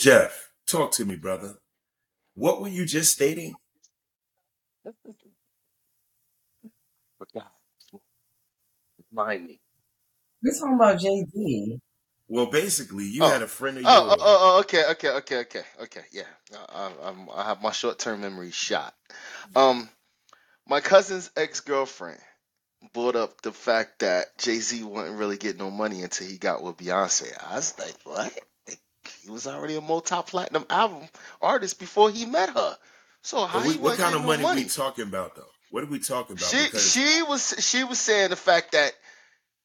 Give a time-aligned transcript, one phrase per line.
[0.00, 1.56] Jeff, talk to me, brother.
[2.34, 3.58] What were you just stating?
[7.18, 7.52] Forgot.
[9.12, 9.60] Remind me.
[10.42, 11.78] We're talking about Jay Z.
[12.28, 13.28] Well, basically, you Oh.
[13.28, 14.20] had a friend of Oh, oh, yours.
[14.20, 16.02] oh, oh, okay, okay, okay, okay, okay.
[16.12, 16.24] Yeah,
[16.54, 18.94] I, I, I'm, I have my short-term memory shot.
[19.56, 19.88] Um,
[20.68, 22.20] my cousin's ex-girlfriend
[22.94, 26.78] brought up the fact that Jay-Z wasn't really getting no money until he got with
[26.78, 27.32] Beyonce.
[27.50, 28.32] I was like, what?
[29.22, 31.08] He was already a multi-platinum album
[31.40, 32.76] artist before he met her.
[33.22, 34.62] So how But he we, what kind of getting money, no money?
[34.64, 35.44] we talking about, though?
[35.70, 36.48] What are we talking about?
[36.50, 38.92] She Because she was she was saying the fact that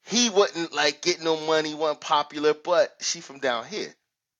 [0.05, 3.93] he wasn't like getting no money, wasn't popular, but she from down here.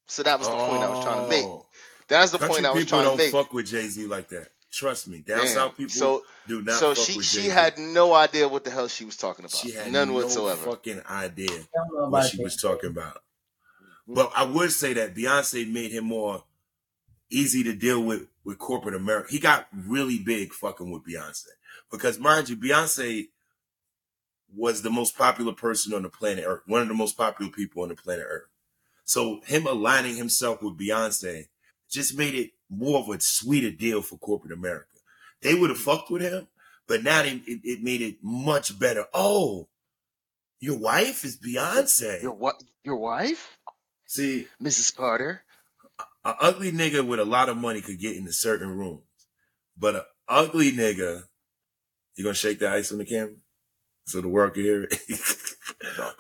[0.08, 1.44] So that was the point I was trying to make.
[1.44, 1.66] oh,
[2.08, 3.28] That's the country point I was trying to make.
[3.28, 4.50] People don't fuck with Jay Z like that.
[4.72, 5.48] Trust me, down Damn.
[5.48, 7.50] south people So do not so fuck she with she Jay Z.
[7.50, 9.56] had no idea what the hell she was talking about.
[9.56, 10.72] She had None no whatsoever.
[10.72, 13.20] fucking idea I don't know what she was talking about.
[14.08, 16.44] But I would say that Beyonce made him more
[17.30, 19.28] easy to deal with with corporate America.
[19.32, 21.48] He got really big fucking with Beyonce
[21.92, 23.30] because, mind you, Beyonce
[24.56, 27.84] was the most popular person on the planet Earth, one of the most popular people
[27.84, 28.48] on the planet Earth.
[29.04, 31.48] So him aligning himself with Beyonce
[31.90, 34.88] just made it more of a sweeter deal for corporate America.
[35.42, 36.48] They would have fucked with him,
[36.88, 39.06] but now they, it, it made it much better.
[39.14, 39.68] Oh,
[40.60, 42.24] your wife is Beyonce.
[42.24, 42.64] Your what?
[42.84, 43.58] Your wife,
[44.06, 44.96] See, Mrs.
[44.96, 45.44] Carter.
[46.24, 49.02] a ugly nigga with a lot of money could get into certain rooms,
[49.78, 51.24] but a ugly nigga,
[52.16, 53.36] you gonna shake the ice on the camera
[54.06, 55.00] so the world can hear it.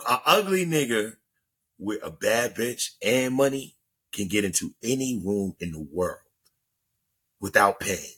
[0.09, 1.13] a ugly nigga
[1.77, 3.75] with a bad bitch and money
[4.11, 6.19] can get into any room in the world
[7.39, 8.15] without paying.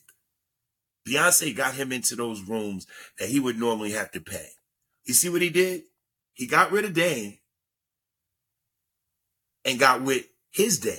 [1.08, 2.86] Beyonce got him into those rooms
[3.20, 4.50] that he would normally have to pay.
[5.06, 5.84] You see what he did?
[6.34, 7.40] He got rid of Dame
[9.68, 10.98] and got with his Dame.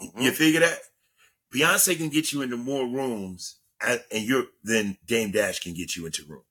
[0.00, 0.22] Mhm.
[0.22, 0.80] You figure that?
[1.54, 5.96] Beyonce can get you into more rooms and, and you're then Dame Dash can get
[5.96, 6.44] you into rooms.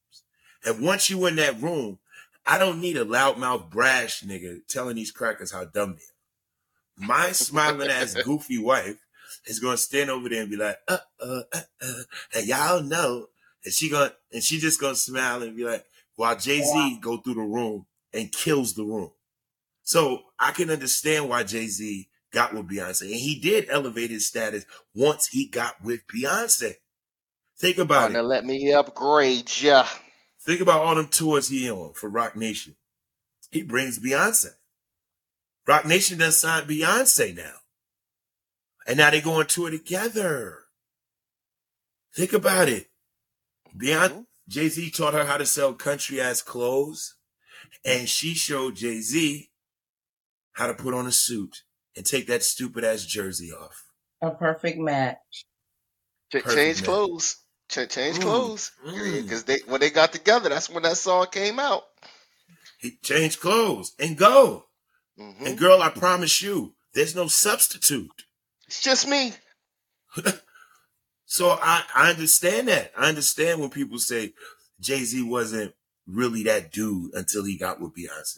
[0.66, 2.00] And once you in that room,
[2.45, 6.02] I don't need a loudmouth brash nigga telling these crackers how dumb they
[7.04, 7.08] are.
[7.08, 8.98] My smiling ass goofy wife
[9.45, 12.04] is gonna stand over there and be like, uh uh uh uh,
[12.36, 13.28] and y'all know.
[13.64, 15.86] And she gonna and she just gonna smile and be like,
[16.16, 19.11] while Jay-Z go through the room and kills the room.
[19.84, 23.02] So I can understand why Jay-Z got with Beyonce.
[23.03, 26.75] And he did elevate his status once he got with Beyonce.
[27.58, 28.23] Think about to it.
[28.23, 29.86] let me upgrade ya.
[30.42, 32.75] Think about all them tours he on for Roc Nation.
[33.52, 34.52] He brings Beyonce.
[35.65, 37.55] Roc Nation done signed Beyonce now.
[38.86, 40.59] And now they go on tour together.
[42.14, 42.89] Think about it.
[43.75, 44.25] Beyonce, Mhm.
[44.48, 47.15] Jay-Z taught her how to sell country ass clothes.
[47.83, 49.49] And she showed Jay-Z
[50.58, 51.64] how to put on a suit
[51.95, 53.86] and take that stupid ass jersey off.
[54.22, 55.45] A perfect match.
[56.32, 56.86] Ch- Perfect change man.
[56.86, 57.38] clothes.
[57.70, 58.72] Ch- change Mm, clothes.
[58.86, 59.22] mm.
[59.22, 61.84] Because they when they got together, that's when that song came out.
[62.80, 64.66] He changed clothes and go.
[65.17, 68.23] hmm And girl, I promise you, there's no substitute.
[68.67, 69.34] It's just me.
[71.26, 72.92] So I, I understand that.
[72.98, 74.34] I understand when people say
[74.80, 75.73] Jay Z wasn't
[76.08, 78.38] really that dude until he got with Beyonce.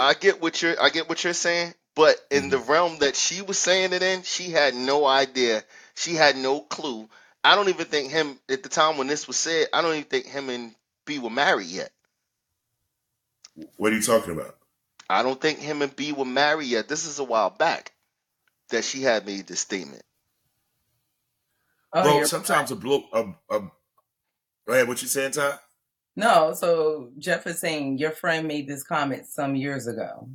[0.00, 2.50] I get what you're I get what you're saying, but in Mm-hmm.
[2.50, 5.64] the realm that she was saying it in, she had no idea.
[5.96, 7.08] She had no clue.
[7.44, 9.68] I don't even think him at the time when this was said.
[9.72, 10.74] I don't even think him and
[11.06, 11.90] B were married yet.
[13.76, 14.56] What are you talking about?
[15.10, 16.88] I don't think him and B were married yet.
[16.88, 17.92] This is a while back
[18.70, 20.02] that she had made this statement.
[21.92, 23.60] Oh, well, you're sometimes a blow a, a
[24.66, 25.58] go ahead, what you saying, Ty?
[26.16, 26.54] No.
[26.54, 30.28] So Jeff is saying your friend made this comment some years ago,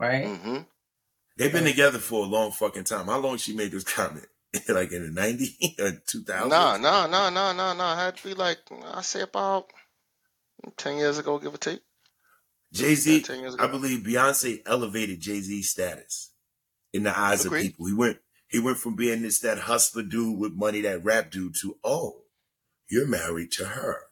[0.00, 0.36] right?
[0.44, 0.58] hmm
[1.38, 3.06] They've been together for a long fucking time.
[3.06, 4.26] How long she made this comment?
[4.68, 6.50] like in the 90s or 2000s?
[6.50, 7.94] Nah, nah, nah, nah, nah, nah.
[7.94, 8.58] It had to be like
[8.94, 9.72] I say about
[10.76, 11.82] ten years ago, give or take.
[12.72, 13.72] Jay Yeah, Z, ten years I ago.
[13.72, 16.32] believe Beyonce elevated Jay Z's status
[16.92, 17.86] in the eyes of people.
[17.86, 18.18] He went
[18.48, 22.22] he went from being this that hustler dude with money, that rap dude, to oh,
[22.90, 24.02] you're married to her.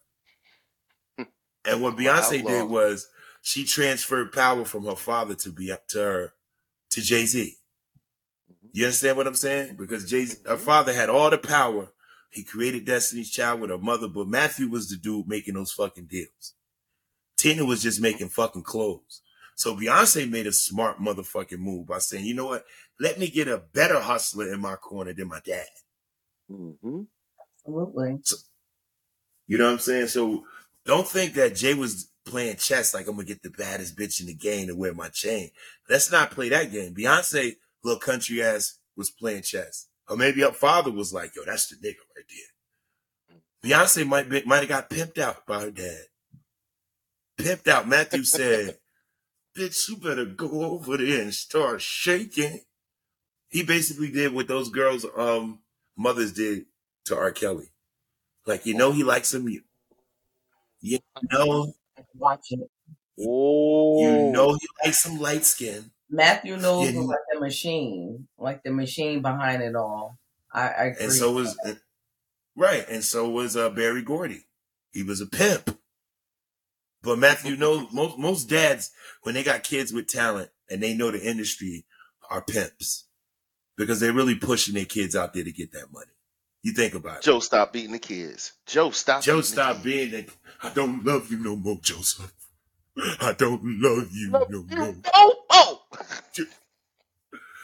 [1.64, 2.50] And what Beyonce outlaw.
[2.50, 3.08] did was
[3.42, 6.32] she transferred power from her father to be up to her
[6.90, 7.56] to Jay Z.
[8.72, 9.76] You understand what I'm saying?
[9.76, 10.60] Because Jay her Mhm.
[10.60, 11.92] father had all the power.
[12.30, 16.06] He created Destiny's Child with her mother, but Matthew was the dude making those fucking
[16.06, 16.54] deals.
[17.36, 19.22] Tina was just making fucking clothes.
[19.54, 22.66] So Beyonce made a smart motherfucking move by saying, you know what?
[22.98, 25.66] Let me get a better hustler in my corner than my dad.
[26.50, 27.02] Mm-hmm.
[27.66, 28.20] Absolutely.
[29.46, 30.08] You know what I'm saying?
[30.08, 30.44] So
[30.86, 34.26] don't think that Jay was playing chess like I'm gonna get the baddest bitch in
[34.26, 35.50] the game to wear my chain.
[35.88, 36.94] Let's not play that game.
[36.94, 39.88] Beyonce little country ass was playing chess.
[40.08, 43.78] Or maybe her father was like, yo, that's the nigga right there.
[43.78, 46.04] Beyonce might be, might have got pimped out by her dad.
[47.38, 47.88] Pimped out.
[47.88, 48.78] Matthew said,
[49.56, 52.60] bitch, you better go over there and start shaking.
[53.48, 55.60] He basically did what those girls' um
[55.96, 56.66] mothers did
[57.06, 57.30] to R.
[57.30, 57.70] Kelly.
[58.46, 59.48] Like, you know he likes some
[60.84, 60.98] you.
[61.20, 61.74] You know,
[62.14, 62.70] Watch it.
[63.18, 63.28] Oh,
[63.96, 65.90] you know he likes some light skin.
[66.08, 70.18] Matthew knows Yeah, was he- like the machine, like the machine behind it all.
[70.52, 71.04] I, I agree.
[71.04, 71.56] And so was
[72.56, 74.44] right, and so was uh, Berry Gordy.
[74.92, 75.78] He was a pimp.
[77.02, 78.90] But Matthew knows most most dads
[79.22, 81.86] when they got kids with talent and they know the industry
[82.30, 83.06] are pimps
[83.76, 86.12] because they're really pushing their kids out there to get that money.
[86.64, 87.24] You think about it.
[87.24, 88.54] Joe, stop beating the kids.
[88.66, 89.22] Joe, stop.
[89.22, 89.84] Joe, beating the stop kids.
[89.84, 90.30] being that.
[90.62, 92.32] I don't love you no more, Joseph.
[93.20, 94.94] I don't love you No, no you more.
[94.94, 95.08] don't.
[95.14, 95.82] Oh,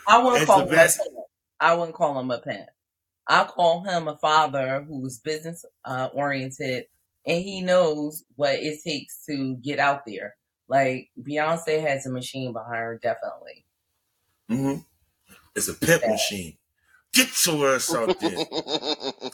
[0.08, 1.00] I wouldn't It's call him best.
[1.00, 1.17] a pimp.
[1.61, 2.69] I wouldn't call him a pimp.
[3.29, 6.87] I call him a father who's business uh, oriented
[7.26, 10.37] and he knows what it takes to get out there.
[10.69, 13.67] Like Beyonce has a machine behind her, definitely.
[14.49, 14.76] hmm
[15.56, 16.58] It's a pimp machine.
[17.12, 18.37] Get your ass out there.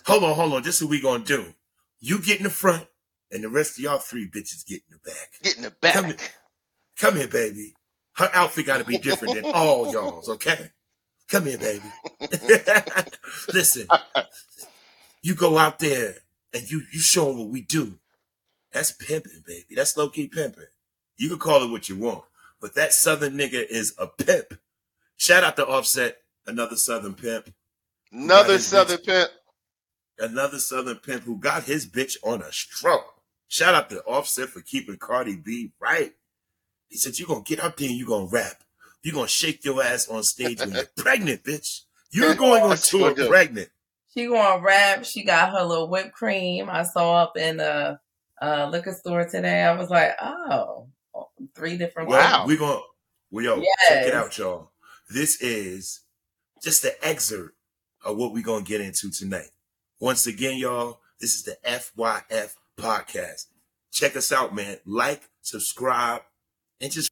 [0.06, 0.62] Hold on, hold on.
[0.62, 1.54] This is what we gonna do.
[2.00, 2.86] You get in the front,
[3.30, 5.30] and the rest of y'all three bitches get in the back.
[5.42, 5.94] Get in the back.
[5.94, 6.16] Come here.
[6.98, 7.74] Come here, baby.
[8.14, 10.28] Her outfit got to be different than all y'all's.
[10.28, 10.70] Okay.
[11.28, 11.84] Come here, baby.
[13.52, 13.86] Listen,
[15.22, 16.14] you go out there
[16.54, 17.98] and you you show 'em what we do.
[18.72, 19.74] That's pimping, baby.
[19.74, 20.64] That's low key pimping.
[21.18, 22.24] You can call it what you want,
[22.60, 24.58] but that southern nigga is a pimp.
[25.16, 27.52] Shout out to Offset, another southern pimp,
[28.12, 29.30] Another his Southern pimp.
[30.18, 33.14] another southern pimp who got his bitch on a stroke.
[33.48, 36.12] Shout out to Offset for keeping Cardi B right.
[36.88, 38.62] He said, You're gonna get up there and you're gonna rap.
[39.02, 41.82] You're gonna shake your ass on stage when you're pregnant, bitch.
[42.10, 43.28] You're going on tour what I do.
[43.28, 43.68] pregnant."
[44.14, 45.04] She going to rap.
[45.04, 46.70] She got her little whipped cream.
[46.70, 48.00] I saw up in the
[48.40, 49.62] uh, liquor store today.
[49.62, 50.88] I was like, oh,
[51.54, 52.08] three different.
[52.08, 52.46] Well, Wow.
[52.46, 52.80] we're gonna
[53.30, 54.70] well, yo, check it out, y'all.
[55.10, 56.00] This is
[56.62, 57.55] just the excerpt
[58.06, 59.50] of what we're gonna get into tonight.
[60.00, 63.46] Once again, y'all, this is the FYF podcast.
[63.92, 64.78] Check us out, man.
[64.86, 66.22] Like, subscribe,
[66.80, 67.10] and just